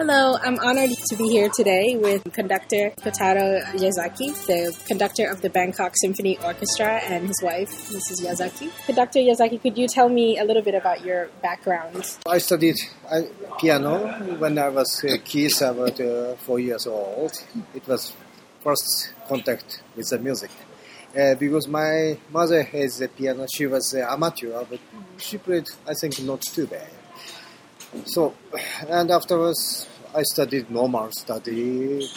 [0.00, 5.50] Hello, I'm honored to be here today with conductor Kotaro Yazaki, the conductor of the
[5.50, 8.24] Bangkok Symphony Orchestra, and his wife, Mrs.
[8.24, 8.70] Yazaki.
[8.86, 12.16] Conductor Yazaki, could you tell me a little bit about your background?
[12.26, 12.76] I studied
[13.10, 13.20] uh,
[13.58, 14.08] piano
[14.38, 17.32] when I was a kid, about uh, four years old.
[17.74, 18.14] It was
[18.62, 20.50] first contact with the music.
[21.14, 24.80] Uh, because my mother has a piano, she was an amateur, but
[25.18, 26.88] she played, I think, not too bad.
[28.06, 28.34] So,
[28.88, 32.08] and afterwards, I studied normal study.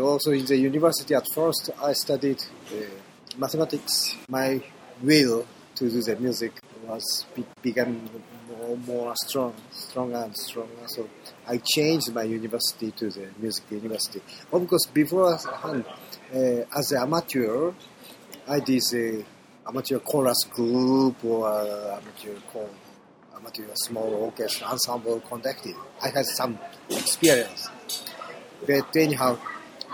[0.00, 2.42] Also in the university at first, I studied
[2.72, 2.76] uh,
[3.36, 4.16] mathematics.
[4.30, 4.62] My
[5.02, 6.52] will to do the music
[6.86, 8.08] was be- became
[8.48, 10.86] more, more strong, stronger and stronger.
[10.86, 11.06] So
[11.46, 14.22] I changed my university to the music university.
[14.50, 15.84] Of course, beforehand,
[16.32, 17.72] uh, as an amateur,
[18.48, 19.24] I did the
[19.68, 22.68] amateur chorus group or amateur choir
[23.36, 25.76] amateur small orchestra ensemble conducting.
[26.02, 26.58] I had some
[26.90, 27.68] experience.
[28.66, 29.38] But anyhow,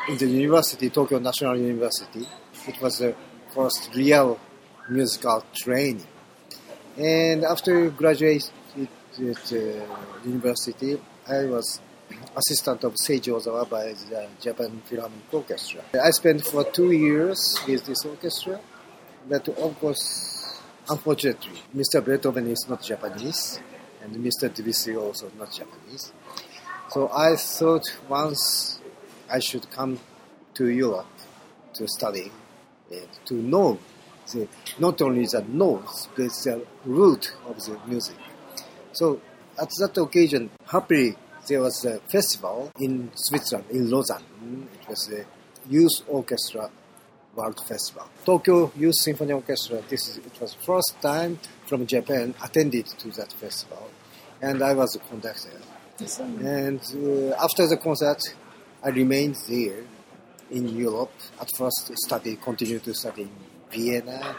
[0.08, 2.26] in the university, Tokyo National University,
[2.66, 3.14] it was the
[3.54, 4.38] first real
[4.88, 6.06] musical training.
[6.96, 9.56] And after graduating at uh,
[10.24, 11.80] university, I was
[12.36, 15.82] assistant of Seiji Ozawa by the Japan Philharmonic Orchestra.
[16.02, 18.60] I spent for two years with this orchestra,
[19.28, 20.39] but of course,
[20.88, 22.04] unfortunately, Mr.
[22.04, 23.60] Beethoven is not Japanese,
[24.02, 24.52] and Mr.
[24.52, 26.12] Debussy also not Japanese.
[26.90, 28.80] So I thought once
[29.30, 30.00] I should come
[30.54, 31.06] to Europe
[31.74, 32.30] to study,
[32.90, 33.78] and to know
[34.32, 38.16] the, not only the notes, but the root of the music.
[38.92, 39.20] So
[39.60, 44.68] at that occasion, happily, there was a festival in Switzerland, in Lausanne.
[44.80, 45.24] It was a
[45.68, 46.70] youth orchestra
[47.34, 48.08] world festival.
[48.24, 53.32] Tokyo Youth Symphony Orchestra, this is, it was first time from Japan attended to that
[53.32, 53.90] festival.
[54.42, 55.50] And I was a conductor.
[56.42, 58.22] And uh, after the concert,
[58.82, 59.84] I remained there
[60.50, 61.12] in Europe.
[61.40, 63.30] At first, study, continued to study in
[63.70, 64.34] Vienna.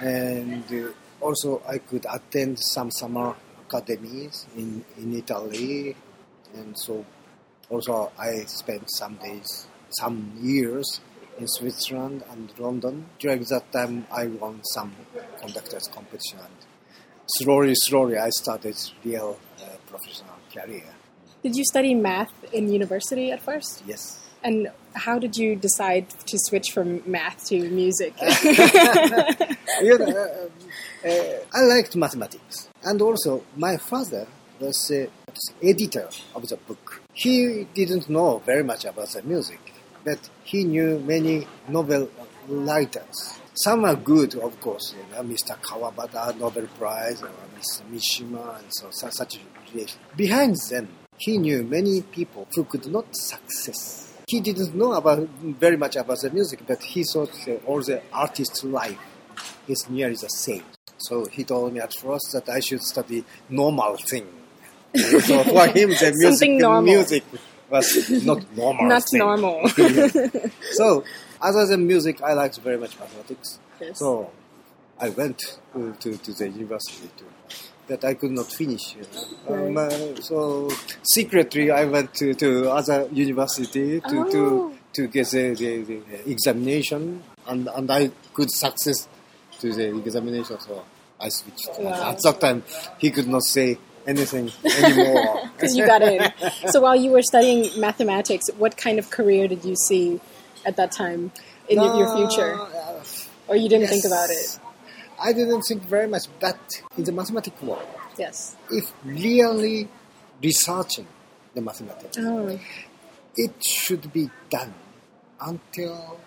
[0.00, 3.34] And uh, also, I could attend some summer
[3.66, 5.96] academies in, in Italy.
[6.54, 7.04] And so,
[7.68, 11.00] also, I spent some days, some years
[11.38, 13.06] in Switzerland and London.
[13.18, 14.92] During that time, I won some
[15.40, 16.38] conductors competition.
[16.38, 16.56] And
[17.26, 20.84] slowly, slowly, I started real uh, professional career.
[21.42, 23.82] Did you study math in university at first?
[23.86, 24.24] Yes.
[24.42, 28.14] And how did you decide to switch from math to music?
[29.82, 34.26] you know, uh, uh, I liked mathematics, and also my father
[34.60, 35.06] was uh,
[35.62, 37.02] editor of the book.
[37.12, 39.72] He didn't know very much about the music,
[40.08, 42.08] but he knew many novel
[42.48, 43.38] writers.
[43.54, 45.54] Some are good, of course, you know, Mr.
[45.60, 47.82] Kawabata, Nobel Prize, or Mr.
[47.92, 49.38] Mishima, and so such
[49.74, 50.00] relation.
[50.16, 50.88] Behind them,
[51.18, 54.14] he knew many people who could not success.
[54.28, 55.28] He didn't know about
[55.64, 57.32] very much about the music, but he thought
[57.66, 58.98] all the artist's life
[59.66, 60.64] is nearly the same.
[60.96, 64.26] So he told me at first that I should study normal thing.
[64.94, 66.50] so for him, the music,
[66.82, 67.24] music
[67.70, 68.86] was not normal.
[68.86, 69.18] Not thing.
[69.18, 69.68] normal.
[70.72, 71.04] so
[71.40, 73.58] other than music, I liked very much mathematics.
[73.80, 73.98] Yes.
[73.98, 74.30] So
[75.00, 77.26] I went to, to, to the university too.
[77.86, 78.96] But I could not finish.
[78.96, 79.06] You
[79.48, 79.66] know?
[79.68, 80.68] um, uh, so
[81.02, 84.30] secretly, I went to, to other university to, Oh.
[84.30, 89.08] to, to get the, the, the examination, and, and I could success
[89.60, 90.60] to the examination.
[90.60, 90.84] So
[91.18, 91.68] I switched.
[91.80, 92.62] At that time,
[92.98, 95.42] he could not say anything anymore.
[95.56, 96.32] Because you got in.
[96.68, 100.20] So while you were studying mathematics, what kind of career did you see
[100.64, 101.32] at that time
[101.68, 102.54] in your- your future?
[102.60, 103.02] Uh,
[103.48, 104.58] Or you didn't think about it?
[105.20, 106.58] I didn't think very much, but
[106.96, 107.82] in the mathematics world,
[108.18, 108.54] Yes.
[108.70, 109.88] if really
[110.42, 111.06] researching
[111.54, 112.58] the mathematics, Oh,
[113.36, 114.74] it should be done
[115.40, 116.20] until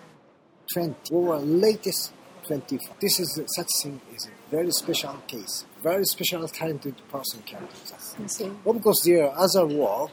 [0.74, 2.12] 20 or latest
[2.60, 3.00] 25.
[3.00, 5.64] This is such thing is a very special case.
[5.82, 8.66] Very special talented person can do that.
[8.66, 10.10] Of course, there are other work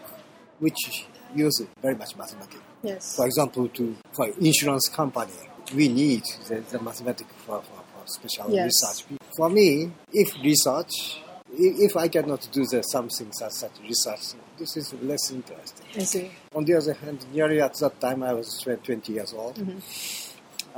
[0.59, 2.61] which use very much mathematics.
[2.83, 3.15] Yes.
[3.17, 5.33] For example, to for insurance company,
[5.75, 8.65] we need the, the mathematics for, for, for special Yes.
[8.65, 9.19] research.
[9.35, 11.21] For me, if research,
[11.51, 14.21] if I cannot do the something such, such research,
[14.57, 15.85] this is less interesting.
[15.95, 16.31] I see.
[16.55, 19.55] On the other hand, nearly at that time, I was 20 years old.
[19.55, 19.79] Mm-hmm.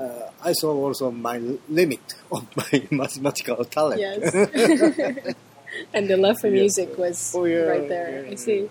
[0.01, 1.37] Uh, I saw also my
[1.69, 3.99] limit of my mathematical talent.
[4.01, 4.33] Yes.
[5.93, 8.25] and the love for music was Oh, yeah, right there.
[8.25, 8.69] yeah, I see.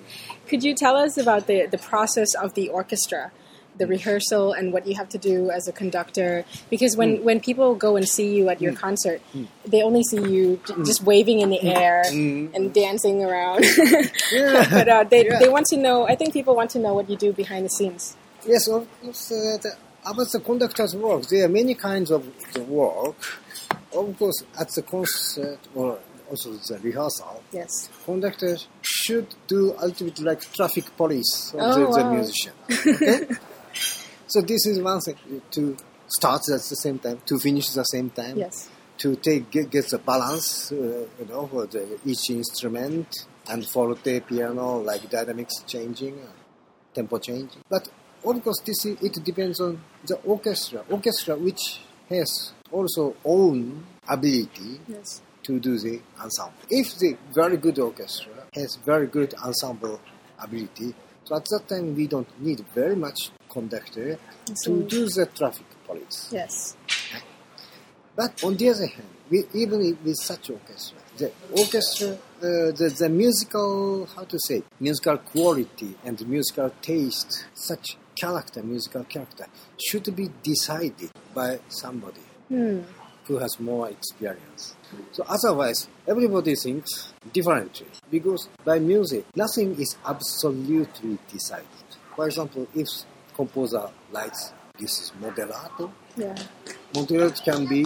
[0.48, 3.30] Could you tell us about the, the process of the orchestra?
[3.78, 7.74] the rehearsal and what you have to do as a conductor because when, when people
[7.74, 9.22] go and see you at your concert
[9.64, 12.54] they only see you j- just waving in the air Mm.
[12.54, 13.64] and dancing around
[14.30, 14.68] Yeah.
[14.70, 15.38] but uh, they, Yeah.
[15.38, 17.70] they want to know i think people want to know what you do behind the
[17.70, 18.16] scenes
[18.46, 19.32] Yes, of course.
[19.32, 19.56] Uh,
[20.04, 23.16] about the conductor's work, there are many kinds of the work.
[23.92, 25.98] Of course, at the concert or
[26.28, 31.74] also the rehearsal, yes conductor should do a little bit like traffic police of Oh,
[31.74, 32.12] the, the wow.
[32.12, 32.52] musician.
[32.70, 33.34] Okay?
[34.28, 35.76] so this is one thing to
[36.06, 38.68] start at the same time, to finish at the same time, yes
[38.98, 43.08] to take get, get the balance, uh, you know, for the, each instrument
[43.48, 46.20] and forte, piano, like dynamics changing,
[46.94, 47.62] tempo changing.
[47.68, 47.88] But
[48.24, 50.84] of course, this is, it depends on the orchestra.
[50.88, 56.54] Orchestra which has also own ability yes to do the ensemble.
[56.68, 60.00] If the very good orchestra has very good ensemble
[60.38, 60.94] ability,
[61.24, 64.18] so at that time we don't need very much conductor
[64.64, 66.28] to do the traffic police.
[66.32, 66.76] yes
[68.14, 73.08] But on the other hand, we, even with such orchestra, the orchestra, uh, the, the
[73.08, 79.46] musical, how to say, musical quality and musical taste, such character, musical character,
[79.78, 82.80] should be decided by somebody hmm.
[83.26, 84.76] who has more experience.
[85.12, 91.66] So otherwise, everybody thinks differently because by music, nothing is absolutely decided.
[92.16, 92.88] For example, if
[93.34, 96.34] composer likes this is moderato, yeah
[96.92, 97.84] moderato can be,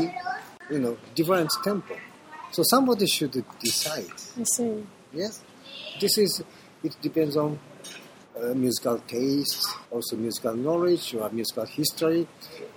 [0.70, 1.96] you know, different tempo.
[2.50, 4.12] So somebody should decide.
[4.38, 5.42] i see Yes,
[6.00, 6.42] this is.
[6.82, 7.58] It depends on
[8.40, 12.26] uh, musical taste, also musical knowledge or musical history,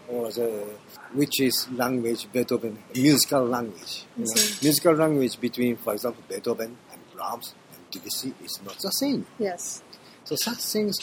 [0.08, 0.66] or the
[1.14, 4.06] which is language Beethoven musical language.
[4.18, 8.92] You know, musical language between, for example, Beethoven and Brahms and Debussy is not the
[8.92, 9.26] same.
[9.40, 9.82] yes
[10.26, 10.96] So such things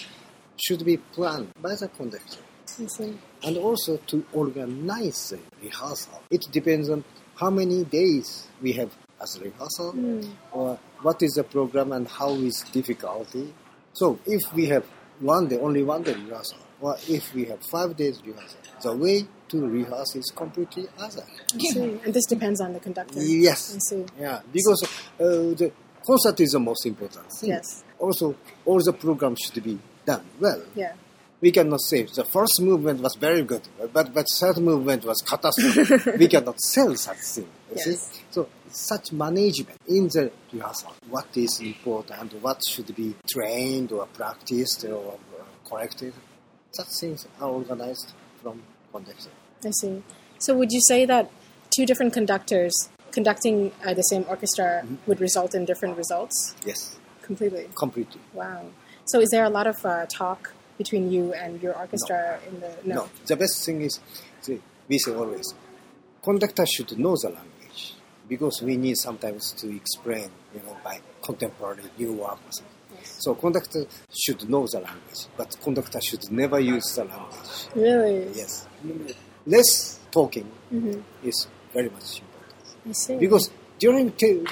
[0.56, 2.40] should be planned by the conductor
[3.44, 6.20] and also to organize the rehearsal.
[6.30, 7.04] It depends on
[7.36, 8.90] how many days we have
[9.20, 10.20] as rehearsal, Hmm.
[10.52, 13.52] or what is the program and how is difficulty.
[13.94, 14.84] So if we have
[15.20, 19.26] one day, only one day rehearsal, or if we have five days rehearsal, the way
[19.48, 21.22] to rehearse is completely other.
[21.56, 22.00] I.
[22.04, 23.22] And this depends on the conductor.
[23.22, 23.76] Yes.
[23.76, 24.04] I see.
[24.20, 25.72] Yeah, because uh, the
[26.06, 27.50] concert is the most important thing.
[27.50, 27.84] Yes.
[27.98, 28.34] Also,
[28.66, 30.62] all the program should be done well.
[30.74, 30.94] Yeah.
[31.46, 33.64] We cannot say the first movement was very good,
[33.96, 36.10] but but third movement was catastrophe.
[36.22, 37.48] we cannot sell such thing.
[37.76, 37.98] Yes.
[38.34, 38.40] So
[38.90, 45.18] such management in the rehearsal, what is important, what should be trained or practiced or
[45.38, 46.12] uh, corrected,
[46.78, 48.08] such things are organized
[48.42, 48.62] from
[48.92, 49.30] conductor.
[49.64, 50.02] I see.
[50.38, 51.30] So would you say that
[51.74, 52.74] two different conductors
[53.12, 53.56] conducting
[53.86, 54.94] uh, the same orchestra Mm-hmm.
[55.06, 56.36] would result in different results?
[56.70, 56.80] Yes,
[57.22, 57.66] Completely.
[57.84, 58.20] completely.
[58.32, 58.62] Wow.
[59.10, 60.40] So is there a lot of uh, talk
[60.78, 63.08] between you and your orchestra in the No.
[63.26, 64.00] the best thing is,
[64.44, 65.54] the, we say always,
[66.22, 67.94] conductor should know the language
[68.28, 72.72] because we need sometimes to explain, you know, by contemporary new work or something.
[72.98, 73.18] Yes.
[73.20, 73.86] So conductor
[74.16, 77.50] should know the language, but conductor should never use the language.
[77.74, 78.32] Really?
[78.34, 78.66] Yes.
[79.46, 83.16] Less talking hmm is very much important I see.
[83.18, 84.44] because during t-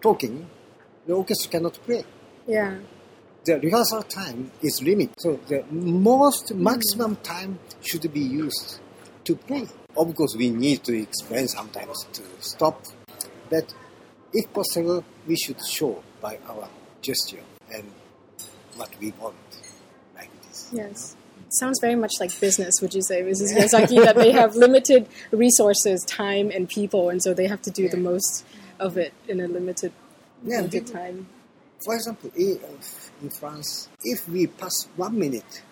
[0.00, 0.48] talking,
[1.06, 2.04] the orchestra cannot play.
[2.46, 2.78] yeah.
[3.44, 5.14] The rehearsal time is limited.
[5.18, 8.80] So the most maximum time should be used
[9.24, 9.66] to play.
[9.96, 12.82] Of course, we need to explain sometimes to stop,
[13.48, 13.72] but
[14.32, 16.68] if possible, we should show by our
[17.00, 17.42] gesture
[17.72, 17.84] and
[18.76, 19.36] what we want,
[20.16, 20.70] like this.
[20.72, 21.16] Yes.
[21.50, 23.54] Sounds very much like business, would you say, Mrs.
[23.56, 27.88] Yazaki, that they have limited resources, time, and people, and so they have to do
[27.88, 28.44] the most
[28.80, 29.92] of it in a limited,
[30.44, 31.28] Yeah, limited time.
[31.84, 35.62] For example, in France, if we pass one minute,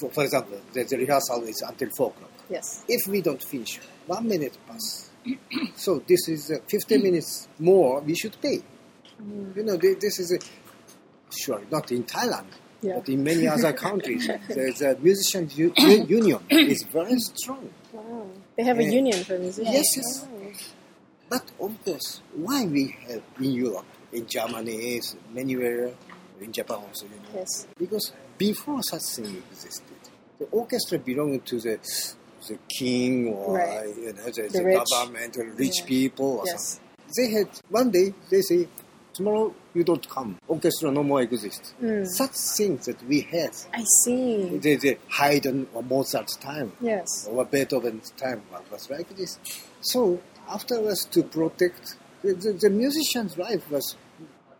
[0.00, 2.30] for, for example, the, the rehearsal is until four o'clock.
[2.50, 2.84] Yes.
[2.88, 5.10] if we don't finish one minute pass
[5.76, 8.60] so this is uh, 15 minutes more we should pay
[9.56, 10.38] you know thi- this is a,
[11.34, 12.50] sure not in thailand
[12.82, 12.96] Yeah.
[12.98, 15.72] but in many other countries the, the musicians u-
[16.18, 18.26] union is very strong Wow.
[18.56, 19.74] They have a union for musicians.
[19.74, 20.26] Yes, yes.
[20.26, 20.52] Oh.
[21.30, 25.90] but of course why we have in europe in germany is anywhere
[26.40, 27.66] in japan also you know Yes.
[27.78, 29.96] because before such thing existed,
[30.38, 31.78] the orchestra belonged to the
[32.48, 33.96] the king or Right.
[33.96, 34.84] you know the, The the, rich.
[34.90, 35.86] government or rich Yeah.
[35.86, 36.80] people or Yes.
[36.80, 36.88] something.
[37.16, 38.68] They had one day they say
[39.14, 41.74] tomorrow you don't come, orchestra no more exists.
[41.80, 42.06] Mm.
[42.08, 44.58] Such things that we had I see.
[44.58, 47.26] the, the Haydn or Mozart's time Yes.
[47.30, 49.38] or Beethoven's time was- was like this.
[49.80, 53.96] So afterwards to protect the, the, the musician's life was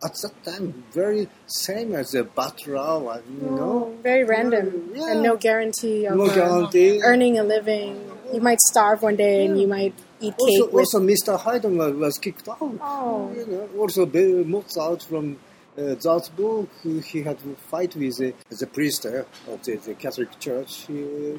[0.03, 3.59] at that time very same as a butler, you know.
[3.93, 5.11] Oh, very random Yeah.
[5.11, 7.01] and no guarantee of No uh, guarantee.
[7.01, 8.09] earning a living.
[8.33, 10.73] You might starve one day and you might eat cake Also, with.
[10.75, 11.39] also Mr.
[11.39, 12.57] Haydn was- was kicked out.
[12.61, 13.31] Oh.
[13.35, 14.05] You know, also
[14.43, 15.37] Mozart from
[15.77, 16.67] uh, Salzburg,
[17.05, 20.85] he had to fight with the, the priest uh, of the, the Catholic Church.
[20.89, 21.37] Uh,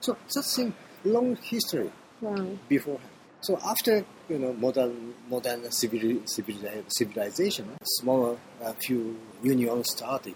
[0.00, 0.72] so that's a
[1.04, 1.90] long history
[2.20, 2.46] Wow.
[2.68, 3.10] beforehand.
[3.44, 6.56] So after you know modern modern civil, civil,
[6.88, 10.34] civilization, smaller uh, few unions started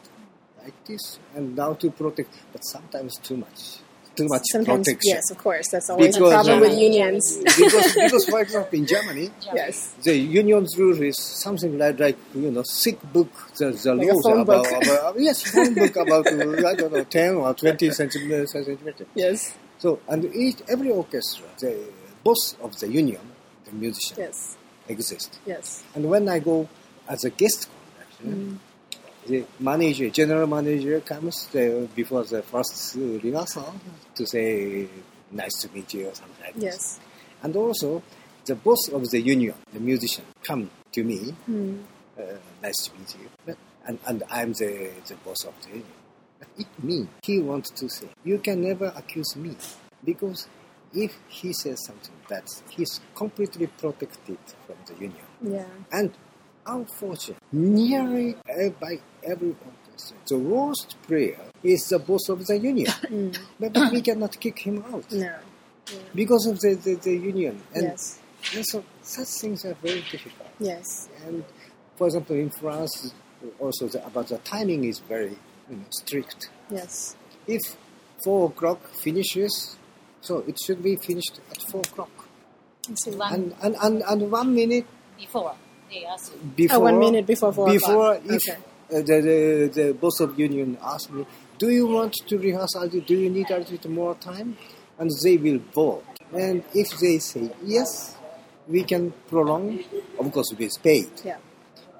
[0.63, 3.79] like this, and now to protect, but sometimes too much,
[4.15, 5.15] too much Sometimes, protection.
[5.15, 5.69] yes, of course.
[5.73, 7.39] That's always Because, a problem uh, with unions.
[7.57, 9.95] because, because, for example, in Germany, yes.
[10.03, 14.41] the union's rule is something like, like you know, sick book, the, the Like phone
[14.41, 18.55] about, about, yes, phone book about, uh, I don't know, 10 or 20 centimeters.
[19.15, 19.55] Yes.
[19.79, 21.89] So, and each, every orchestra, the
[22.29, 23.21] boss of the union,
[23.67, 24.57] the musician, Yes.
[24.89, 25.39] exists.
[25.47, 25.83] Yes.
[25.95, 26.57] And when I go
[27.09, 27.69] as a guest
[28.19, 28.59] conductor,
[29.27, 33.75] the manager, general manager comes the, before the first uh, rehearsal
[34.17, 34.89] to say,
[35.31, 36.65] nice to meet you or something like this.
[36.65, 37.01] Yes.
[37.43, 38.03] And also,
[38.47, 41.77] the boss of the union, the musician, come to me, Hmm.
[42.19, 42.23] uh,
[42.63, 43.55] nice to meet you.
[43.87, 44.73] And, and I'm the,
[45.07, 45.97] the boss of the union.
[46.39, 49.53] But it means he wants to say, you can never accuse me.
[50.05, 50.49] Because
[50.95, 55.27] if he says something bad, he's completely protected from the union.
[55.43, 55.65] Yeah.
[55.93, 56.13] And
[56.67, 58.37] unfortunately, nearly
[58.81, 59.55] by every
[60.29, 62.93] the worst player is the boss of the union.
[63.03, 63.39] but, mm.
[63.59, 65.35] but we cannot kick him out No.
[66.15, 67.61] because of the, the, the union.
[67.75, 68.21] And, yes.
[68.55, 70.49] and so such things are very difficult.
[70.61, 71.09] Yes.
[71.27, 71.45] And
[71.97, 73.13] for example, in France,
[73.59, 75.37] also the, about the timing is very
[75.69, 76.51] you know, strict.
[76.71, 77.17] Yes.
[77.47, 77.77] If
[78.23, 79.77] four o'clock finishes,
[80.21, 82.11] so it should be finished at four o'clock.
[82.89, 84.87] I And, and, and, and one minute
[85.19, 85.55] before
[85.91, 86.39] they ask you.
[86.57, 88.35] before Oh, one minute before four before o'clock.
[88.37, 88.61] if Okay.
[88.91, 91.27] uh, the, the the boss of union asks me,
[91.59, 92.75] "Do you want to rehearse?
[92.77, 94.57] a Do you need a little more time?"
[94.99, 96.05] And they will vote.
[96.33, 98.17] And if they say yes,
[98.67, 99.81] we can prolong.
[100.19, 101.11] Of course, with paid.
[101.25, 101.37] Yeah.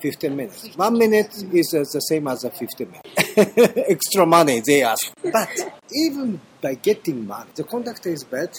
[0.01, 0.77] 15 minutes.
[0.77, 3.08] One minute is uh, the same as a 15 minutes.
[3.89, 5.13] Extra money they ask.
[5.23, 8.51] But even by getting money, the conductor is bad.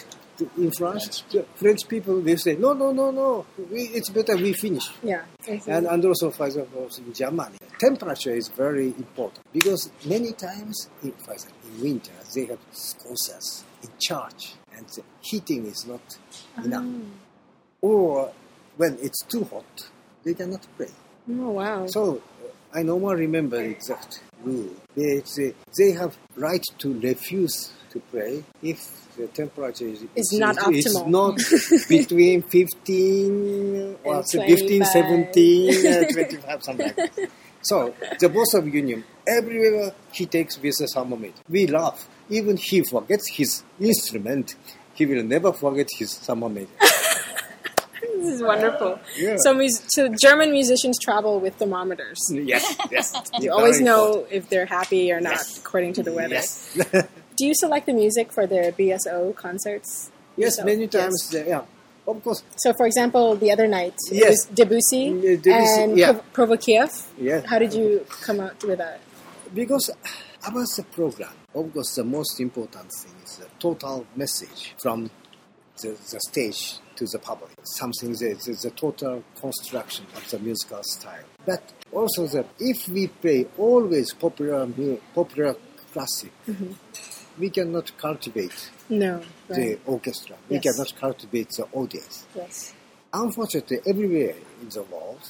[0.57, 4.53] In France, the French people will say, no, no, no, no, we, it's better we
[4.53, 4.89] finish.
[5.03, 5.24] Yeah.
[5.45, 10.88] And, and also, for example, also in Germany, temperature is very important because many times,
[11.03, 12.59] in, for example, in winter, they have
[13.03, 16.17] concerts in charge, and the heating is not
[16.57, 16.63] ah.
[16.63, 16.86] enough.
[17.81, 18.31] Or
[18.77, 19.89] when it's too hot,
[20.24, 20.91] they cannot play.
[21.29, 21.86] Oh wow.
[21.88, 22.21] So
[22.73, 24.69] I no more remember exact rule.
[24.95, 30.55] They, they, they have right to refuse to pray if the temperature is, Is not
[30.57, 31.07] optimal.
[31.07, 31.38] not
[31.89, 37.29] between 15 or And say 15, 17, uh, 25, something like that.
[37.61, 41.41] So the boss of union, everywhere he takes with a thermometer.
[41.49, 42.07] We laugh.
[42.29, 44.55] Even he forgets his instrument,
[44.93, 46.69] he will never forget his thermometer.
[48.19, 48.99] This is wonderful.
[49.17, 49.35] Yeah.
[49.43, 52.19] So, mus- so German musicians travel with thermometers.
[52.31, 53.13] yes, yes.
[53.39, 55.57] You always know if they're happy or not Yes.
[55.59, 56.35] according to the weather.
[56.35, 56.75] Yes.
[57.38, 60.11] Do you select the music for the BSO concerts?
[60.35, 60.65] Yes, yourself?
[60.65, 61.33] many times.
[61.35, 61.61] uh, Yeah,
[62.07, 62.43] of course.
[62.57, 64.29] So, for example, the other night, it Yes.
[64.29, 66.13] was Debussy, Mm, Debussy, and yeah.
[66.33, 66.91] Prov- Prokofiev.
[67.17, 67.41] Yeah.
[67.45, 68.99] How did you come out with that?
[69.53, 69.89] Because
[70.45, 75.09] about the program, of course, the most important thing is the total message from
[75.81, 77.51] the, the stage to the public.
[77.63, 81.23] Something that is the total construction of the musical style.
[81.45, 84.67] But also, that if we play always popular,
[85.15, 85.55] popular
[85.93, 86.31] classic,
[87.39, 89.21] we cannot cultivate No.
[89.47, 89.79] the Right.
[89.85, 90.35] orchestra.
[90.49, 90.63] We Yes.
[90.75, 92.25] cannot cultivate the audience.
[92.35, 92.73] Yes.
[93.13, 95.23] Unfortunately, everywhere in the world,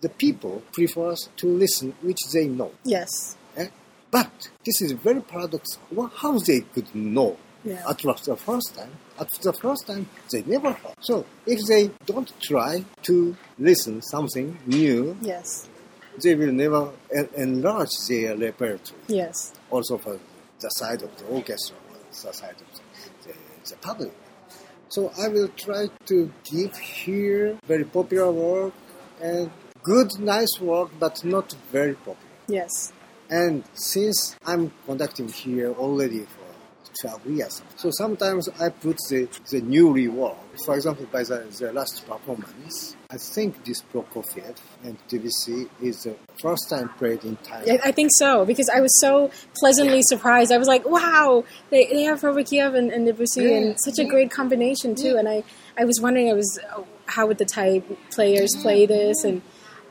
[0.00, 2.70] the people prefers to listen which they know.
[2.84, 3.36] Yes.
[3.56, 3.68] Eh?
[4.10, 5.86] But this is very paradoxical.
[5.90, 7.36] Well, how they could know
[7.66, 7.82] Yeah.
[7.90, 8.92] at the first time?
[9.18, 10.94] At the first time, they never heard.
[11.00, 15.68] So if they don't try to listen something new, Yes.
[16.22, 19.00] they will never en- enlarge their repertoire.
[19.08, 19.52] Yes.
[19.70, 20.18] Also for
[20.60, 23.34] the side of the orchestra, or the side of the, the,
[23.70, 24.12] the public.
[24.88, 28.72] So I will try to give here very popular work
[29.20, 29.50] and
[29.82, 32.16] good, nice work, but not very popular.
[32.48, 32.92] Yes.
[33.28, 36.35] And since I'm conducting here already for 12
[37.26, 40.36] years, so sometimes I put the, the new reward.
[40.64, 46.16] For example, by the, the last performance, I think this Prokofiev and Debussy is the
[46.40, 47.80] first time played in Thailand.
[47.84, 50.50] I, think so because I was so pleasantly surprised.
[50.52, 53.56] I was like, "Wow, they, they have Prokofiev and, and Debussy, Yeah.
[53.58, 55.18] and such a great combination too." Yeah.
[55.20, 55.44] And I,
[55.78, 59.22] I was wondering, I was, oh, how would the Thai players play this?
[59.24, 59.42] And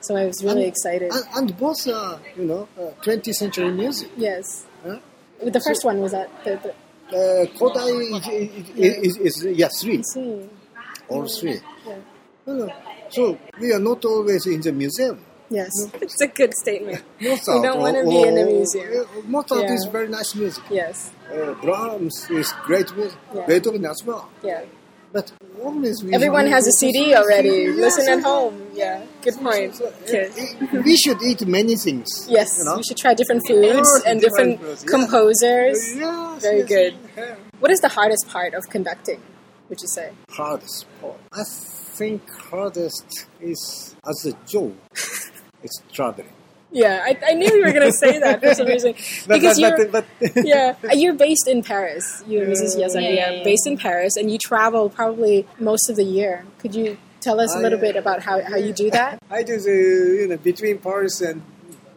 [0.01, 1.11] So I was really And- excited.
[1.13, 4.09] And, and both are, you know, uh, 20th century music.
[4.17, 4.65] yes.
[4.83, 4.99] Huh?
[5.43, 6.73] The first one was that the, the
[7.09, 10.49] Uh, Kodály is, is, is, is, yeah, three, see.
[11.07, 11.59] all three.
[11.87, 12.67] Yeah.
[13.09, 15.19] So we are not always in the museum.
[15.49, 15.69] Yes.
[16.01, 17.03] It's a good statement.
[17.21, 19.05] Mozart don't wanna be in a museum.
[19.05, 19.73] uh, Mozart Yeah.
[19.75, 20.63] is very nice music.
[20.71, 21.11] Yes.
[21.31, 23.19] Uh, Brahms is great music.
[23.35, 23.45] Yeah.
[23.45, 24.29] Beethoven as well.
[24.43, 24.63] Yeah.
[25.15, 25.31] But
[26.11, 27.71] Everyone has a CD already.
[27.71, 28.61] Listen at home.
[28.73, 29.01] Yeah.
[29.21, 29.73] Good point.
[29.75, 30.27] So, uh, Okay.
[30.27, 32.27] uh, we should eat many things.
[32.29, 32.75] Yes, you know?
[32.75, 35.79] we should try different foods and different, different composers.
[35.95, 36.93] Yes, Very yes, good.
[37.61, 39.21] What is the hardest part of conducting?
[39.69, 40.11] Would you say?
[40.31, 41.19] Hardest part.
[41.31, 41.43] I
[41.99, 43.07] think hardest
[43.39, 44.75] is as a joke.
[45.63, 46.33] it's traveling.
[46.71, 48.93] Yeah, I, I knew you were going to say that for some reason
[49.27, 49.77] because you're
[50.43, 52.23] yeah you're based in Paris.
[52.27, 52.75] You, Mrs.
[52.77, 53.43] Yazaki, Yeah, yeah, yeah.
[53.43, 56.45] based in Paris, and you travel probably most of the year.
[56.59, 59.19] Could you tell us a little uh, bit about how, how you do that?
[59.31, 61.41] I do the you know between Paris and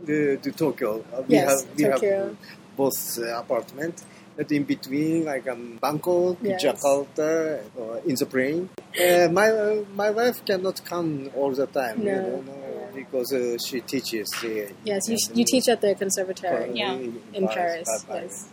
[0.05, 1.05] the, the Tokyo.
[1.13, 2.27] Uh, we Yes, have we Tokyo.
[2.29, 2.37] have
[2.77, 4.05] both uh, apartment.
[4.38, 6.62] But in between, like um, Bangkok, Yes.
[6.64, 8.71] Jakarta, or in the plane.
[8.95, 12.04] Uh, my uh, my wife cannot come all the time.
[12.04, 12.11] No.
[12.12, 14.30] You know, no, because uh, she teaches.
[14.85, 16.95] Yes, you, you teach at the conservatory Yeah.
[16.95, 17.88] in Paris.
[18.07, 18.07] Paris.
[18.09, 18.49] Yes,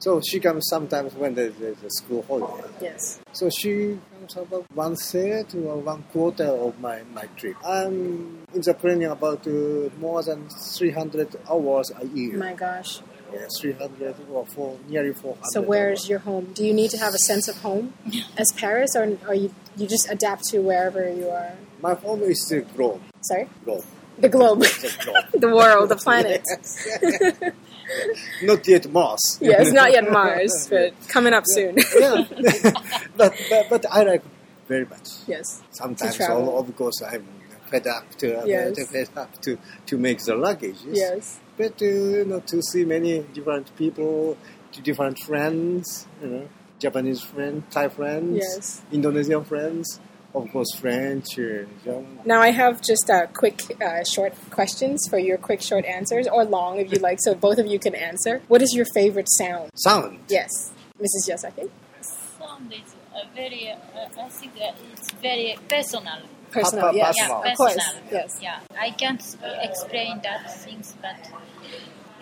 [0.00, 2.66] So she comes sometimes when there's there's a school holiday.
[2.80, 3.20] yes.
[3.32, 7.56] So she comes about one third or one quarter of my, my trip.
[7.64, 12.36] I'm in the plane about uh, more than 300 hours a year.
[12.36, 13.00] My gosh.
[13.32, 15.44] Yeah, 300 or four, nearly 400.
[15.52, 16.52] So where's your home?
[16.54, 17.94] Do you need to have a sense of home
[18.36, 21.52] as Paris, or, or you you just adapt to wherever you are?
[21.80, 23.00] My home is the globe.
[23.22, 23.84] Sorry, globe.
[24.18, 25.24] the globe, The globe.
[25.44, 26.42] the world, the planet.
[26.46, 26.88] Yes.
[28.42, 29.38] Not yet Mars.
[29.42, 31.76] Yes, not yet Mars, but coming up soon.
[31.98, 32.24] yeah.
[33.16, 34.22] but, but, but I like
[34.68, 35.08] very much.
[35.26, 35.62] yes.
[35.70, 37.26] Sometimes, all, of course, I'm
[37.70, 38.76] fed up to, Yes.
[38.76, 40.78] to fed up to, to make the luggage.
[40.90, 41.38] Yes.
[41.56, 44.36] But uh, you know, to see many different people,
[44.72, 46.48] to different friends, you know,
[46.78, 48.82] Japanese friends, Thai friends, Yes.
[48.90, 50.00] Indonesian friends,
[50.34, 52.20] of course, French, uh, German.
[52.24, 56.44] Now I have just uh, quick, uh, short questions for your quick, short answers, or
[56.44, 58.40] long if you like, so both of you can answer.
[58.48, 59.70] What is your favorite sound?
[59.74, 60.20] sound.
[60.28, 60.50] Yes,
[60.98, 61.28] Mrs.
[61.28, 61.68] Yazaki.
[62.38, 63.76] Sound is uh, very, uh,
[64.24, 66.20] I think uh, it's very personal.
[66.50, 67.42] Personal, Pa- pa- yes, personal.
[67.44, 67.76] Yeah, of course,
[68.12, 68.38] yes.
[68.42, 71.16] Yeah, I can't explain that things, but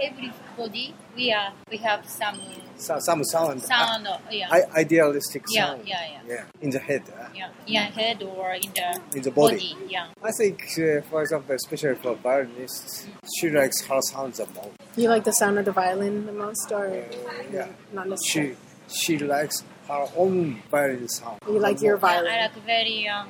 [0.00, 2.38] everybody we are we have some
[2.76, 3.62] So, some sound.
[3.62, 4.06] sound.
[4.06, 5.82] uh, yeah, I, idealistic Yeah, sound.
[5.88, 6.44] yeah, yeah.
[6.60, 7.02] in the head.
[7.10, 9.76] uh, yeah, in head or in the In the body.
[9.88, 13.06] Yeah, I think, uh, for example, especially for violinists,
[13.40, 14.70] she likes her sound the most.
[14.96, 17.04] You like the sound of the violin the most, or
[17.52, 17.68] yeah.
[17.92, 18.56] not necessarily?
[18.88, 21.38] She she likes her own violin sound.
[21.48, 22.32] You like your violin.
[22.32, 23.28] I like very um,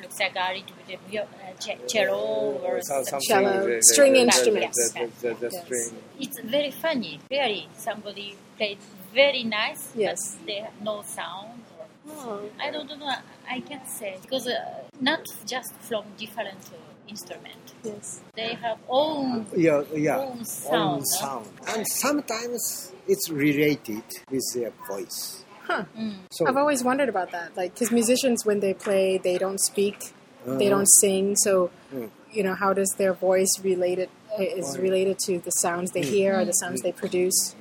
[0.00, 3.04] looks like a little bit of uh, cello or something.
[3.04, 5.92] something, Cello, the- the- string the- the Yes.
[6.18, 7.20] It's very funny.
[7.30, 8.78] Really, somebody played
[9.14, 10.36] very nice, Yes.
[10.36, 11.62] but they have no sound.
[11.78, 13.12] Or, Oh, I don't know.
[13.48, 16.76] I can't say because uh, not just from different uh,
[17.08, 17.74] instrument.
[17.82, 18.20] yes.
[18.36, 20.18] They have own Yeah, yeah.
[20.18, 21.04] Own sound, Own huh?
[21.04, 21.46] sound.
[21.68, 25.44] And sometimes it's related with their voice.
[25.66, 25.84] Huh.
[25.98, 26.14] Mm.
[26.30, 27.56] So I've always wondered about that.
[27.56, 30.12] Like, because musicians, when they play, they don't speak,
[30.46, 31.34] they Uh, don't sing.
[31.36, 32.10] So, Mm.
[32.32, 36.44] you know, how does their voice related is related to the sounds they hear or
[36.44, 37.54] the sounds they produce?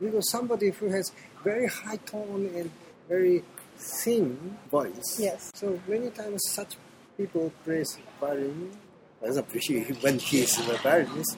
[0.00, 1.10] because somebody who has
[1.42, 2.70] very high tone and
[3.08, 3.42] very
[3.78, 5.18] thin voice.
[5.18, 5.50] Yes.
[5.54, 6.76] So many times such
[7.16, 7.82] people play
[8.20, 8.70] violin,
[9.20, 11.36] for example, he, when he is a violinist,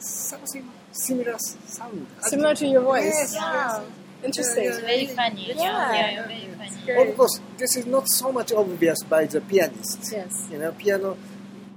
[0.00, 2.06] something similar sound.
[2.22, 3.04] Similar to your voice.
[3.14, 3.84] Yes, Wow.
[4.25, 4.63] Interesting.
[4.65, 5.47] Yeah, It's very funny.
[5.47, 5.55] Yeah.
[5.93, 6.85] yeah, very funny.
[6.85, 7.09] Great.
[7.09, 10.09] Of course, this is not so much obvious by the pianist.
[10.11, 10.47] Yes.
[10.51, 11.17] You know, piano,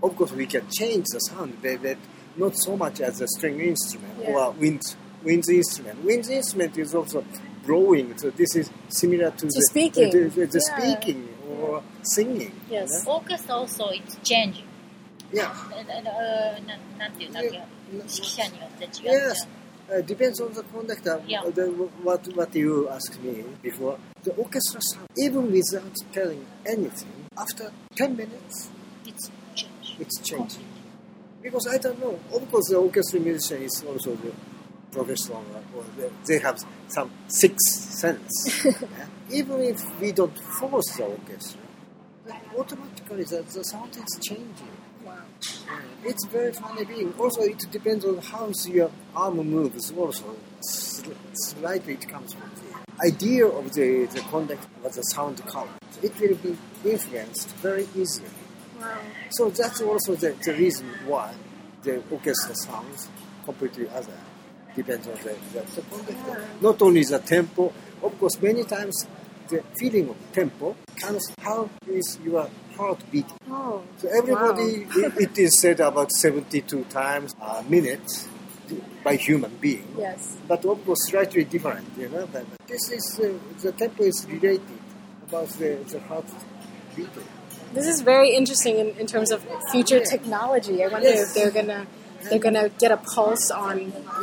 [0.03, 1.97] of course, we can change the sound, but, but
[2.37, 4.31] not so much as a string instrument Yeah.
[4.35, 4.83] or wind,
[5.23, 6.05] wind instrument.
[6.05, 7.25] Wind instrument is also
[7.65, 10.11] blowing, so this is similar to, the, speaking.
[10.11, 10.79] the, the, the Yeah.
[10.95, 11.29] speaking
[11.63, 12.53] or singing.
[12.71, 13.07] Yes.
[13.07, 14.67] Orchestra also it's changing.
[15.33, 15.51] Yeah.
[15.51, 17.65] あのななんていうんだっけ Yeah.
[17.93, 19.49] 指揮者によって違う Yes.
[19.92, 21.22] uh, depends on the conductor.
[21.28, 21.42] Yeah.
[21.42, 21.66] Uh, the,
[22.04, 23.98] what what you asked me before.
[24.24, 28.70] The orchestra sound, even without telling anything, after ten minutes,
[29.08, 29.96] It's change.
[30.00, 30.66] it's changing.
[31.42, 32.20] Because I don't know.
[32.34, 34.32] Of course, the orchestra musician is also the
[34.92, 35.44] professional,
[35.76, 38.66] or the, they have some sixth sense.
[38.66, 39.08] yeah?
[39.32, 41.62] Even if we don't force the orchestra,
[42.58, 44.74] automatically the, the sound is changing.
[46.04, 47.14] Yeah, It's very funny being.
[47.20, 49.92] Also, it depends on how your arm moves.
[49.92, 55.70] Also, slightly it comes from the idea of the, the conduct of the sound color.
[56.02, 58.28] It will be influenced very easily.
[58.80, 58.98] Wow.
[59.32, 61.34] So that's also the, the reason why
[61.84, 63.10] the orchestra sounds
[63.46, 64.18] completely other.
[64.76, 66.48] Depends on the, the, the conductor.
[66.62, 69.08] Not only the tempo, of course, many times
[69.50, 73.38] the feeling of tempo comes how is your heart beating.
[73.52, 73.84] Oh.
[73.98, 78.10] So everybody, it, it is said about 72 times a minute
[79.04, 79.88] by human being.
[79.98, 80.38] Yes.
[80.48, 82.28] But of course, slightly different, you know.
[82.32, 84.62] But this is, uh, the tempo is related
[85.28, 86.26] about the, the heart
[86.96, 87.28] beating.
[87.74, 90.84] This is very interesting in, in terms of future technology.
[90.84, 91.22] I wonder Yes.
[91.30, 91.86] if they're gonna
[92.30, 93.76] they're gonna get a pulse on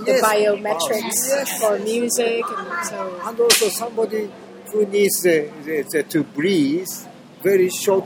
[0.05, 0.23] the Yes.
[0.29, 1.61] biometrics Yes.
[1.61, 4.23] for music, and so And also somebody
[4.73, 5.33] who needs uh,
[5.67, 6.89] the, the, to breathe
[7.43, 8.05] very short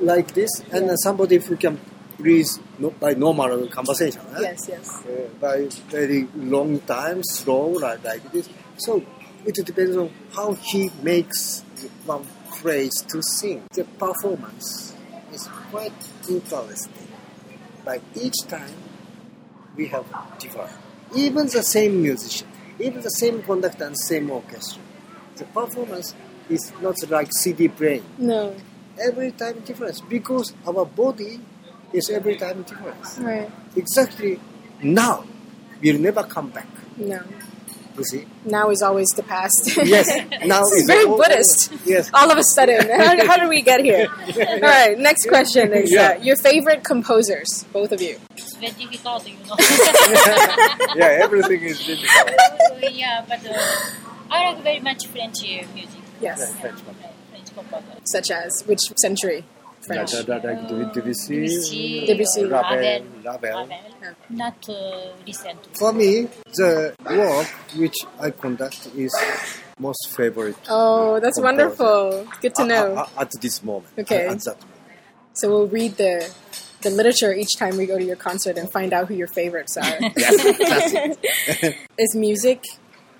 [0.00, 1.78] like this, and somebody who can
[2.18, 2.46] read
[2.78, 4.20] no, by normal conversation.
[4.36, 4.40] eh?
[4.40, 8.48] yes, yes, Uh, by very long time, slow like, like this.
[8.76, 9.02] So
[9.44, 11.62] it depends on how he makes
[12.06, 12.24] one
[12.60, 13.62] phrase to sing.
[13.72, 14.94] The performance
[15.32, 15.92] is quite
[16.28, 17.08] interesting.
[17.84, 18.74] By each time,
[19.76, 20.06] we have
[20.38, 20.70] different.
[21.16, 22.46] Even the same musician,
[22.78, 24.82] even the same conductor and same orchestra,
[25.36, 26.14] the performance
[26.48, 28.04] is not like CD playing.
[28.18, 28.54] no,
[29.00, 31.40] Every time difference because our body
[31.92, 32.96] is every time different.
[33.20, 34.40] right, exactly
[34.82, 35.24] now
[35.82, 36.68] will never come back.
[36.96, 37.20] no.
[37.94, 38.24] You see?
[38.46, 39.76] Now is always the past.
[39.76, 40.08] Yes.
[40.46, 41.70] Now It's is very all- Buddhist.
[41.84, 42.10] Yes.
[42.14, 44.08] All of a sudden, how, how did we get here?
[44.38, 46.16] All right, next question is Yeah.
[46.18, 48.16] uh, your favorite composers, both of you.
[48.34, 49.56] It's very difficult, you know.
[50.96, 52.94] yeah, everything is difficult.
[52.94, 53.58] yeah, but uh,
[54.30, 56.00] I like very much French uh, music.
[56.22, 57.08] Yes, French French composer.
[58.04, 59.44] Such as which century?
[59.80, 60.14] French.
[60.14, 60.26] Like
[60.94, 62.44] Debussy, Debussy, Debussy.
[62.44, 63.06] Ravel, Ravel.
[63.24, 63.68] Ravel.
[63.68, 64.12] Yeah.
[64.30, 65.58] Not uh, recent.
[65.76, 69.12] For me, the work which I conduct is
[69.80, 70.54] most favorite.
[70.68, 71.42] Oh, that's Composer.
[71.42, 72.28] wonderful.
[72.40, 72.94] Good to a- know.
[73.16, 73.92] a- at this moment.
[73.98, 74.26] Okay.
[74.28, 74.70] At that moment.
[75.34, 76.32] So we'll read the
[76.82, 79.76] the literature each time we go to your concert and find out who your favorites
[79.76, 79.98] are.
[80.16, 81.16] Yes,
[81.98, 82.62] that's music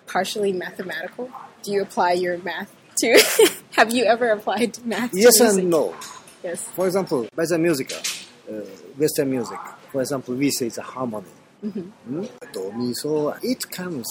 [0.07, 1.29] partially mathematical?
[1.65, 2.71] Do you apply your math
[3.03, 3.51] to?
[3.73, 5.11] Have you ever applied math?
[5.13, 5.95] Yes and no.
[6.43, 6.69] Yes.
[6.71, 8.53] For example, by the music, uh,
[8.97, 9.59] Western music,
[9.91, 11.27] for example, we say the harmony.
[11.61, 12.25] Hmm?
[12.53, 13.37] Do, mi, so.
[13.43, 14.09] It comes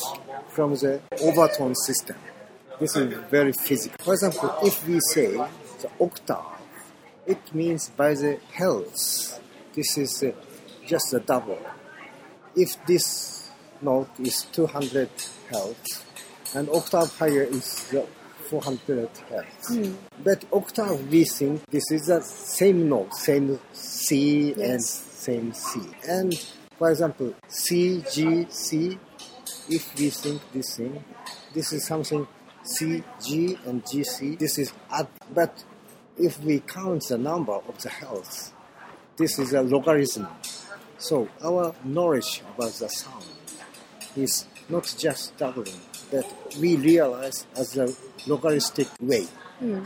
[0.50, 2.16] from the overtone system.
[2.80, 3.98] This is very physical.
[4.04, 6.60] For example, if we say the octave,
[7.26, 9.40] it means by the hertz.
[9.74, 10.32] This is uh,
[10.86, 11.60] just a double.
[12.56, 13.50] If this
[13.82, 15.10] note is 200
[15.50, 16.06] hertz,
[16.56, 18.06] and octave higher is the
[18.52, 19.74] 400 hertz.
[19.74, 19.94] Hmm.
[20.22, 25.80] But octave, we think this is the same note, same C and same C.
[26.06, 26.34] And
[26.78, 29.00] for example, C, G, C,
[29.70, 31.02] if we think this thing,
[31.54, 32.28] this is something
[32.64, 35.08] C, G, and G, C, this is add.
[35.34, 35.64] But
[36.18, 38.52] if we count the number of the hertz,
[39.16, 40.28] this is a logarithm.
[40.98, 43.24] So our knowledge about the sound
[44.18, 45.80] is not just doubling,
[46.12, 46.26] but
[46.60, 47.88] we realize as a
[48.28, 49.26] localistic way.
[49.60, 49.84] Hmm.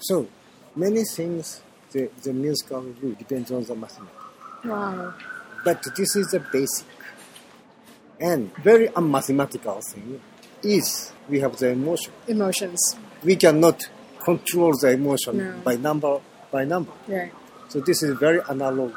[0.00, 0.26] So
[0.74, 1.60] many things
[1.92, 4.16] the, the musical rule depends on the mathematics.
[4.64, 5.14] Wow.
[5.64, 6.86] But this is the basic.
[8.18, 10.20] And very unmathematical thing
[10.62, 12.12] is we have the emotion.
[12.26, 12.96] Emotions.
[13.22, 13.88] We cannot
[14.24, 15.60] control the emotion No.
[15.62, 16.92] by number by number.
[17.06, 17.32] Right.
[17.68, 18.92] So this is very analog,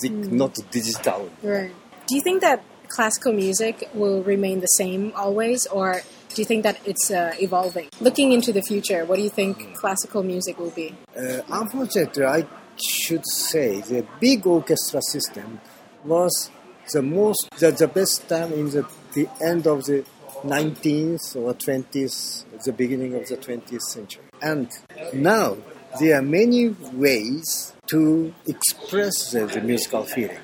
[0.00, 0.36] hmm.
[0.36, 1.30] not digital.
[1.42, 1.72] Right.
[2.06, 6.02] Do you think that classical music will remain the same always, or
[6.36, 7.88] do you think that it's uh, evolving?
[7.98, 10.94] Looking into the future, what do you think classical music will be?
[11.16, 12.46] Uh, unfortunately, I
[12.76, 15.58] should say the big orchestra system
[16.04, 16.50] was
[16.92, 20.04] the most, the, the best time in the, the end of the
[20.44, 24.24] 19th or 20th, the beginning of the 20th century.
[24.42, 24.68] And
[25.14, 25.56] now
[25.98, 30.40] there are many ways to express the, the musical feeling,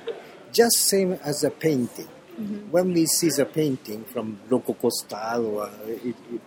[0.53, 2.09] just same as a painting.
[2.43, 2.71] Mm-hmm.
[2.71, 5.71] When we see the painting from Rococo style or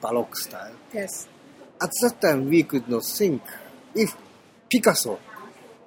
[0.02, 1.28] Baroque style, Yes.
[1.82, 3.42] at that time we could not think
[3.94, 4.16] if
[4.70, 5.20] Picasso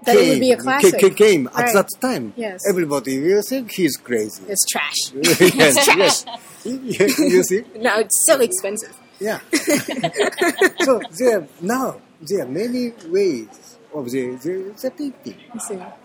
[0.05, 1.01] That it would be a classic.
[1.01, 1.75] ca- came at Right.
[1.75, 2.61] that time, Yes.
[2.69, 4.43] everybody will think he's crazy.
[4.49, 5.13] It's trash.
[5.15, 6.25] yes, yes.
[6.65, 7.65] you see?
[7.77, 8.95] No, it's so expensive.
[9.21, 9.41] Yeah.
[10.87, 15.37] so there now there are many ways of the the, the painting.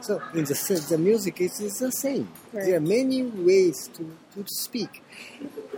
[0.01, 2.27] So in the sense, the music is, is the same.
[2.51, 2.65] Right.
[2.65, 4.03] There are many ways to,
[4.35, 5.03] to speak.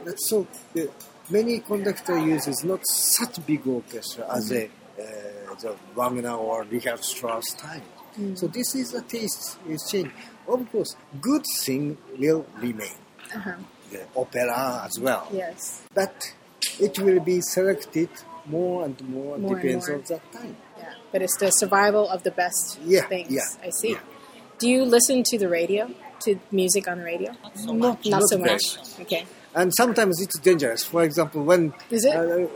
[0.04, 0.90] But so the,
[1.30, 4.70] many conductor uses not such big orchestra as a uh,
[5.62, 7.84] the Wagner or Richard Strauss time.
[8.36, 10.12] So this is a taste is changed.
[10.48, 12.96] Of course, good thing will remain.
[13.36, 13.54] Uh-huh.
[13.92, 15.82] The opera as well, Yes.
[15.94, 16.16] but
[16.80, 18.10] it will be selected
[18.46, 19.98] more and more, More and depends more.
[19.98, 20.56] on that time.
[21.06, 21.12] Yeah.
[21.12, 23.32] but it's the survival of the best Yeah, things.
[23.32, 23.92] yeah, I see.
[23.94, 24.00] yeah.
[24.60, 25.90] Do you listen to the radio,
[26.26, 27.32] to music on the radio?
[27.44, 28.06] Not so Not- much.
[28.08, 28.78] Not, so very much.
[29.02, 29.26] Okay.
[29.54, 30.84] And sometimes it's dangerous.
[30.84, 32.16] For example, when Is it?
[32.16, 32.48] uh,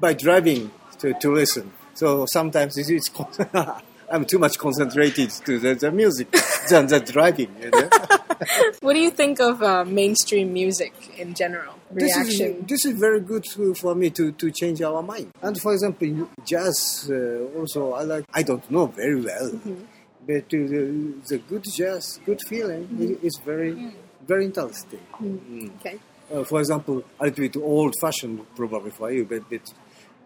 [0.00, 1.72] by driving to, to listen.
[1.94, 3.28] So sometimes it's, it's con-
[4.10, 6.30] I'm too much concentrated to the, the music
[6.70, 7.54] than the driving.
[7.60, 7.88] You know?
[8.80, 11.74] What do you think of uh, mainstream music in general?
[11.90, 12.56] this Reaction.
[12.62, 15.30] is this is very good to, for me to, to change our mind.
[15.42, 18.24] And for example, jazz uh, also I like.
[18.34, 19.84] I don't know very well, Mm-hmm.
[20.26, 23.26] but uh, the, the good jazz, good feeling Mm-hmm.
[23.26, 23.92] is very Mm.
[24.26, 25.00] very interesting.
[25.20, 25.70] Mm.
[25.80, 25.98] okay.
[26.32, 29.60] Uh, for example, a little bit old-fashioned probably for you, but, but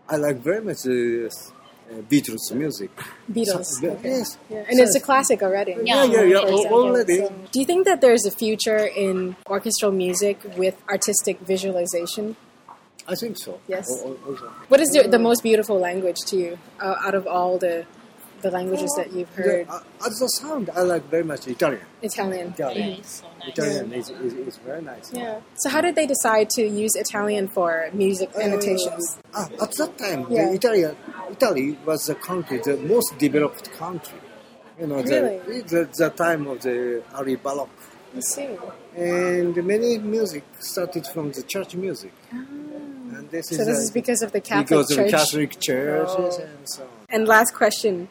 [0.09, 1.28] I like very much uh,
[2.11, 2.90] Beatles music.
[3.33, 3.64] Beatles.
[3.64, 4.09] So- okay.
[4.11, 4.38] Yes.
[4.51, 4.64] Yeah.
[4.68, 5.72] And it's a classic already.
[5.85, 6.42] Yeah, yeah, yeah.
[6.42, 6.85] Example.
[6.85, 7.16] Already.
[7.18, 12.37] So, do you think that there's a future in orchestral music with artistic visualization?
[13.07, 13.59] I think so.
[13.68, 13.87] Yes.
[13.90, 14.46] Al- al- also.
[14.68, 17.87] What is the, the most beautiful language to you uh, out of all the
[18.42, 19.66] the languages that you've heard?
[19.66, 21.83] The, uh, as the sound, I like very much Italian.
[22.03, 22.48] Italian.
[22.48, 22.90] Italian.
[23.01, 23.48] it's so nice.
[23.48, 25.12] Italian is, is, is very nice.
[25.12, 25.40] Yeah.
[25.57, 29.18] So how did they decide to use Italian for music annotations?
[29.35, 30.46] Uh, ah, at that time, Yeah.
[30.48, 30.85] the Italy,
[31.31, 34.18] Italy was the country, the most developed country.
[34.81, 35.38] You know, Really?
[35.62, 37.68] the, the, the time of the early Baroque.
[38.16, 38.48] I see.
[38.96, 42.12] And many music started from the church music.
[42.31, 43.57] And this Ah.
[43.57, 45.12] So is, this uh, is because of the Catholic because Church.
[45.12, 46.42] of Catholic churches Oh.
[46.42, 46.88] and so on.
[47.11, 48.09] And last question.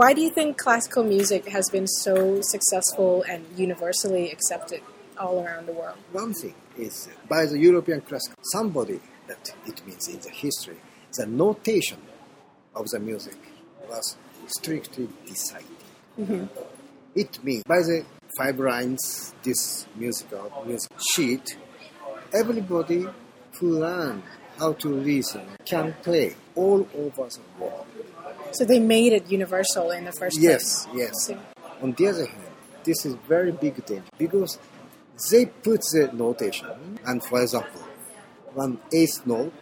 [0.00, 4.80] Why do you think classical music has been so successful and universally accepted
[5.18, 5.98] all around the world?
[6.12, 10.78] One thing is by the European classical, somebody that it means in the history,
[11.18, 11.98] the notation
[12.74, 13.36] of the music
[13.90, 15.84] was strictly decided.
[16.18, 16.46] Mm-hmm.
[17.14, 18.06] It means by the
[18.38, 21.58] five lines, this musical music sheet,
[22.32, 23.06] everybody
[23.58, 24.22] who learned
[24.60, 27.86] how to listen can play all over the world.
[28.52, 30.96] So they made it universal in the first Yes, place.
[31.02, 31.12] yes.
[31.26, 31.36] See.
[31.82, 32.52] On the other hand,
[32.84, 34.58] this is very big danger because
[35.30, 36.68] they put the notation,
[37.06, 37.82] and for example,
[38.54, 39.52] one eighth note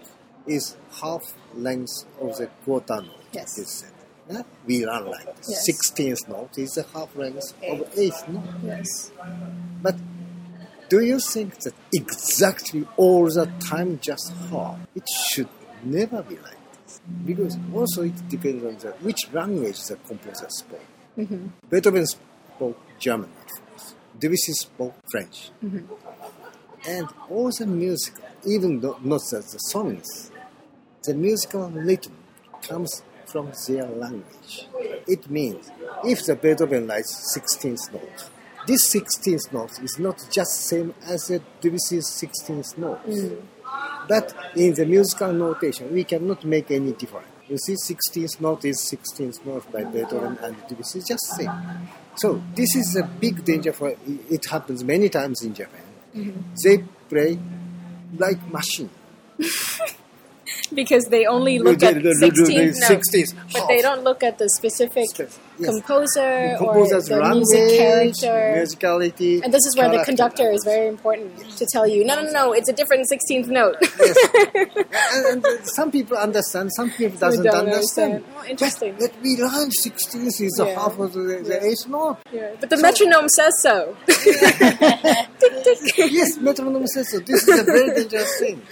[0.47, 3.25] is half length of the quarter note.
[3.33, 3.85] Yes.
[4.31, 4.43] Yeah?
[4.67, 5.47] We learn like this.
[5.51, 5.65] Yes.
[5.67, 8.45] Sixteenth note is the half length of eighth note.
[8.65, 9.11] Yes.
[9.83, 9.97] But
[10.89, 14.79] do you think that exactly all the time just half?
[14.95, 15.49] It should
[15.85, 17.01] never be like this.
[17.27, 20.85] Because also it depends on the, which language the composer spoke.
[21.17, 21.47] Mm-hmm.
[21.71, 23.31] Beethoven spoke German.
[24.19, 25.51] Debussy spoke French.
[25.65, 25.93] Mm-hmm.
[26.89, 28.15] And all the music,
[28.47, 30.31] even though not the, the songs,
[31.03, 32.17] the musical rhythm
[32.63, 34.67] comes from their language.
[35.07, 35.71] It means
[36.05, 38.31] if the Beethoven writes 16th note,
[38.69, 43.05] this 16th note is not just same as the Debussy's 16th note.
[43.07, 43.41] Mm.
[44.07, 47.29] But in the musical notation, we cannot make any difference.
[47.49, 51.51] You see, 16th note is 16th note by Beethoven and Debussy, just same.
[52.17, 55.81] So this is a big danger for it happens many times in Japan.
[56.15, 56.41] Mm-hmm.
[56.63, 57.39] They play
[58.17, 58.91] like machine.
[60.75, 64.37] Because they only look at they- they- 16 notes, 16th but they don't look at
[64.39, 65.07] the specific
[65.61, 65.71] Yes.
[65.75, 68.63] composer or Composer's the language, music character.
[68.63, 69.43] musicality.
[69.43, 72.53] And this is where the conductor is very important to tell you, no, no, no,
[72.53, 73.77] it's a different 16th note.
[75.15, 78.25] and, and uh, some people understand, some people doesn't don't understand.
[78.25, 78.35] understand.
[78.39, 78.97] Oh, interesting.
[78.99, 80.75] But, we learn 16th is Yeah.
[80.75, 82.19] half of the, the eighth note.
[82.33, 83.97] Yeah, But the metronome says so.
[85.97, 87.19] yes, metronome says so.
[87.21, 88.63] This is a very dangerous thing.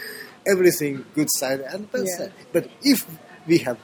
[0.47, 2.17] Everything good side and bad Yeah.
[2.19, 2.33] side.
[2.53, 3.05] But if
[3.47, 3.79] we have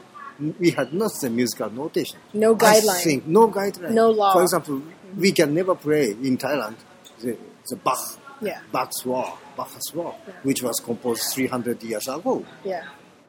[0.59, 3.03] we had not the musical notation, No I guideline.
[3.05, 3.91] think no guideline.
[3.93, 4.33] No law.
[4.35, 4.83] For example,
[5.17, 6.77] we can never play in Thailand
[7.21, 7.37] the,
[7.69, 7.99] the Bach,
[8.41, 8.61] Yeah.
[8.73, 12.45] Bach's War, Bach's War, which was composed 300 years ago.
[12.65, 12.85] Yeah.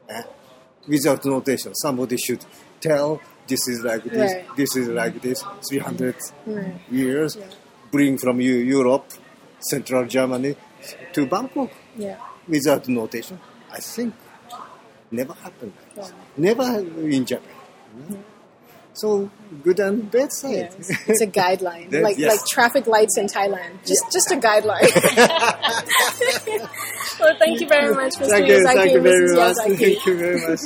[0.08, 0.22] eh?
[0.88, 2.44] Without notation, somebody should
[2.80, 4.56] tell this is like this, Right.
[4.56, 6.74] this is like this, 300 Right.
[6.90, 7.46] years, Yeah.
[7.90, 9.06] bring from you Europe,
[9.60, 10.56] Central Germany
[11.12, 12.16] to Bangkok Yeah.
[12.48, 13.38] without notation.
[13.72, 14.14] I think
[15.14, 15.72] never happened.
[15.96, 16.08] Yeah.
[16.36, 17.54] Never in Japan.
[17.96, 18.20] Mm-hmm.
[18.94, 19.28] So
[19.64, 20.70] good and bad side.
[20.78, 21.08] Yes.
[21.08, 21.90] It's a guideline.
[21.92, 22.36] Yes, like yes.
[22.36, 23.84] like traffic lights in Thailand.
[23.84, 24.86] Just just a guideline.
[27.20, 28.28] well, thank you very much, Mr.
[28.28, 29.36] thank you, thank you very Mrs.
[29.36, 29.56] much.
[29.78, 30.60] Thank you very much.